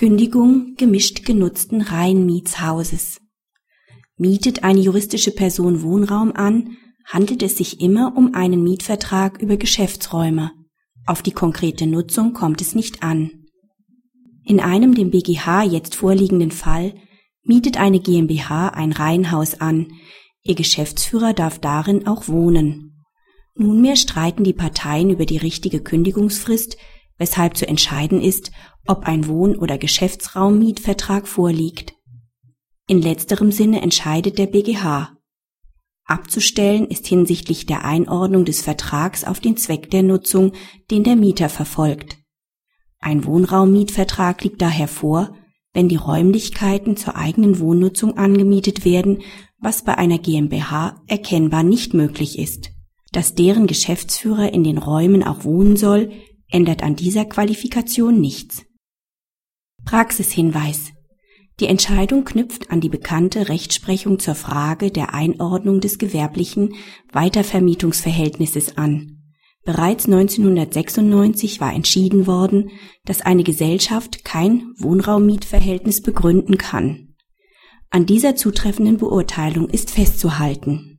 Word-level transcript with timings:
Kündigung 0.00 0.76
gemischt 0.78 1.26
genutzten 1.26 1.82
Reihenmietshauses. 1.82 3.20
Mietet 4.16 4.64
eine 4.64 4.80
juristische 4.80 5.30
Person 5.30 5.82
Wohnraum 5.82 6.32
an, 6.32 6.78
handelt 7.04 7.42
es 7.42 7.58
sich 7.58 7.82
immer 7.82 8.16
um 8.16 8.34
einen 8.34 8.62
Mietvertrag 8.62 9.42
über 9.42 9.58
Geschäftsräume. 9.58 10.52
Auf 11.04 11.20
die 11.20 11.32
konkrete 11.32 11.86
Nutzung 11.86 12.32
kommt 12.32 12.62
es 12.62 12.74
nicht 12.74 13.02
an. 13.02 13.44
In 14.46 14.58
einem 14.58 14.94
dem 14.94 15.10
BGH 15.10 15.64
jetzt 15.64 15.96
vorliegenden 15.96 16.50
Fall 16.50 16.94
mietet 17.42 17.76
eine 17.78 18.00
GmbH 18.00 18.68
ein 18.68 18.92
Reihenhaus 18.92 19.60
an, 19.60 19.88
ihr 20.42 20.54
Geschäftsführer 20.54 21.34
darf 21.34 21.58
darin 21.58 22.06
auch 22.06 22.26
wohnen. 22.26 23.04
Nunmehr 23.54 23.96
streiten 23.96 24.44
die 24.44 24.54
Parteien 24.54 25.10
über 25.10 25.26
die 25.26 25.36
richtige 25.36 25.80
Kündigungsfrist, 25.82 26.78
weshalb 27.20 27.56
zu 27.56 27.68
entscheiden 27.68 28.20
ist, 28.22 28.50
ob 28.86 29.04
ein 29.04 29.28
Wohn- 29.28 29.56
oder 29.56 29.76
Geschäftsraummietvertrag 29.76 31.28
vorliegt. 31.28 31.94
In 32.88 33.02
letzterem 33.02 33.52
Sinne 33.52 33.82
entscheidet 33.82 34.38
der 34.38 34.46
BGH. 34.46 35.16
Abzustellen 36.06 36.86
ist 36.86 37.06
hinsichtlich 37.06 37.66
der 37.66 37.84
Einordnung 37.84 38.46
des 38.46 38.62
Vertrags 38.62 39.22
auf 39.22 39.38
den 39.38 39.58
Zweck 39.58 39.90
der 39.90 40.02
Nutzung, 40.02 40.54
den 40.90 41.04
der 41.04 41.14
Mieter 41.14 41.50
verfolgt. 41.50 42.16
Ein 42.98 43.24
Wohnraummietvertrag 43.26 44.42
liegt 44.42 44.62
daher 44.62 44.88
vor, 44.88 45.36
wenn 45.74 45.88
die 45.88 45.96
Räumlichkeiten 45.96 46.96
zur 46.96 47.16
eigenen 47.16 47.60
Wohnnutzung 47.60 48.16
angemietet 48.16 48.84
werden, 48.84 49.22
was 49.58 49.84
bei 49.84 49.98
einer 49.98 50.18
GmbH 50.18 51.00
erkennbar 51.06 51.62
nicht 51.62 51.92
möglich 51.92 52.38
ist. 52.38 52.70
Dass 53.12 53.34
deren 53.34 53.66
Geschäftsführer 53.66 54.52
in 54.52 54.64
den 54.64 54.78
Räumen 54.78 55.22
auch 55.22 55.44
wohnen 55.44 55.76
soll, 55.76 56.10
ändert 56.50 56.82
an 56.82 56.96
dieser 56.96 57.24
Qualifikation 57.24 58.20
nichts. 58.20 58.64
Praxishinweis 59.84 60.92
die 61.60 61.66
Entscheidung 61.66 62.24
knüpft 62.24 62.70
an 62.70 62.80
die 62.80 62.88
bekannte 62.88 63.50
Rechtsprechung 63.50 64.18
zur 64.18 64.34
Frage 64.34 64.90
der 64.90 65.12
Einordnung 65.12 65.80
des 65.80 65.98
gewerblichen 65.98 66.74
Weitervermietungsverhältnisses 67.12 68.78
an. 68.78 69.18
Bereits 69.62 70.06
1996 70.06 71.60
war 71.60 71.74
entschieden 71.74 72.26
worden, 72.26 72.70
dass 73.04 73.20
eine 73.20 73.44
Gesellschaft 73.44 74.24
kein 74.24 74.72
Wohnraummietverhältnis 74.78 76.00
begründen 76.00 76.56
kann. 76.56 77.14
An 77.90 78.06
dieser 78.06 78.36
zutreffenden 78.36 78.96
Beurteilung 78.96 79.68
ist 79.68 79.90
festzuhalten 79.90 80.89